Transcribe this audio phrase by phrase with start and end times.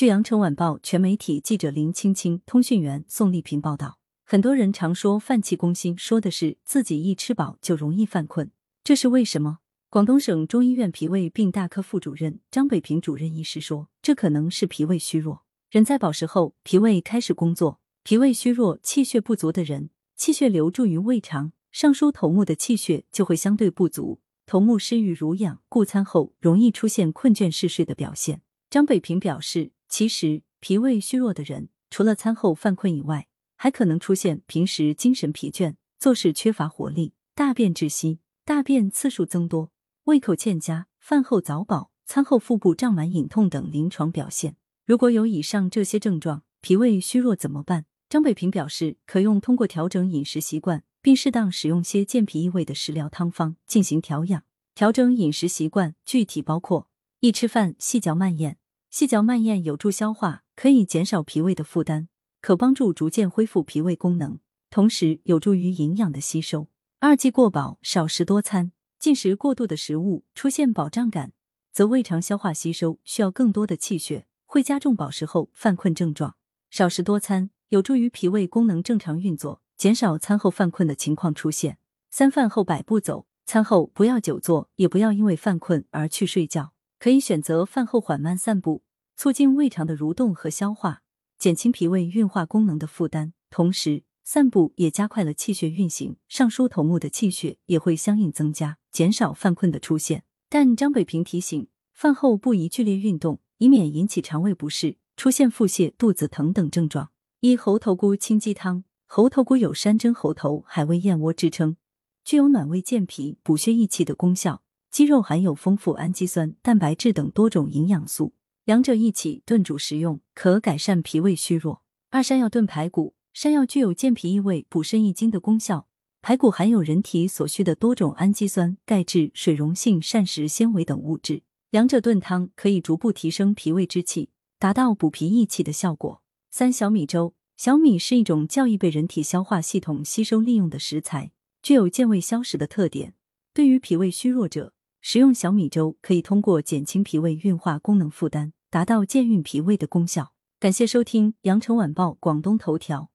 [0.00, 8.50] 据羊城晚报全媒体记者林青青、通讯员宋丽萍报道，很多人常说饭气攻心，说的是自己一吃饱就容易犯困，
[8.82, 9.58] 这是为什么？
[9.90, 15.42] 广东省中医院脾胃病大科副主任张北平主任医师说，这可能是脾胃虚弱。
[15.70, 28.40] 人在饱食后，脾胃开始工作，脾胃虚弱、气血不足的人，气血流注于胃肠，上输头目的气血就会相对不足，头目失欲濡养，故餐后容易出现困倦嗜睡的表现。
[28.70, 33.26] 张北平表示，其实脾胃虚弱的人，除了餐后犯困以外，
[33.56, 39.72] 还可能出现平时精神疲倦、做事缺乏活力、大便窒息、大便次数增多。
[40.04, 44.56] 胃口欠佳、饭后早饱、餐后腹部胀满、隐痛等临床表现。
[44.86, 47.86] 如果有以上这些症状，脾胃虚弱怎么办？
[48.08, 54.44] 张北平表示，可用通过调整饮食习惯，并适当使用些健脾益胃的食疗汤方进行调养。
[54.74, 56.88] 调整饮食习惯具体包括：
[57.20, 58.56] 一、吃饭细嚼慢咽，
[58.90, 62.08] 细嚼慢咽有助消化，可以减少脾胃的负担，
[62.40, 66.66] 可帮助逐渐恢复脾胃功能，同时有助于营养的吸收。
[66.98, 68.72] 二、忌过饱，少食多餐。
[68.98, 71.32] 进食过度的食物出现饱胀感，
[71.72, 76.34] 则胃肠消化吸收需要更多的气血，会加重饱食后犯困症状。
[76.68, 81.78] 少食多餐有助于脾胃功能正常运作，减少餐后犯困的情况出现。
[82.10, 88.82] 三饭后百步走，餐后不要久坐，也不要因为犯困而去睡觉，可以选择饭后缓慢散步，
[89.16, 91.00] 促进胃肠的蠕动和消化，
[91.38, 94.04] 减轻脾胃运化功能的负担，同时。
[94.22, 100.22] 散步也加快了气血运行，上疏头目的气血也会相应增加，减少犯困的出现。
[100.48, 107.10] 但张北平提醒，饭后不宜剧烈运动，以免引起肠胃不适，出现腹泻、肚子疼等症状。
[107.40, 111.76] 一猴头菇清鸡汤，猴头菇有山珍猴头、海味燕窝之称，
[112.22, 114.62] 具有暖胃健脾、补血益气的功效。
[114.90, 121.82] 鸡肉含有丰富氨基酸、蛋白质等多种营养素，两者一起炖煮食用，可改善脾胃虚弱。
[122.10, 123.14] 二山药炖排骨。
[123.32, 125.86] 山药具有健脾益胃、补肾益精的功效，
[126.20, 136.20] 排骨含有人体所需的多种氨基酸、钙质、水溶性膳食纤维等物质，两者炖汤可以逐步提升脾胃之气，达到补脾益气的效果。
[136.50, 141.30] 三小米粥，小米是一种较易被人体消化系统吸收利用的食材，
[141.62, 143.14] 具有健胃消食的特点。
[143.54, 150.32] 对于脾胃虚弱者，食用小米粥可以通过减轻脾胃运化功能负担，达到健运脾胃的功效。
[150.58, 153.09] 感谢收听羊城晚报广东头条。